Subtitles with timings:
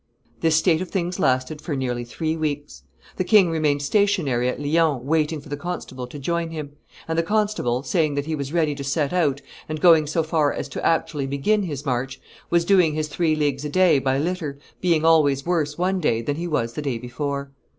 [0.39, 2.81] This state of things lasted far nearly three weeks.
[3.17, 6.71] The king remained stationary at Lyons waiting for the constable to join him;
[7.07, 10.67] and the constable, saying he was ready to set out and going so far as
[10.69, 12.19] to actually begin his march,
[12.49, 16.37] was doing his three leagues a day by litter, being always worse one day than
[16.37, 17.51] he was the day before.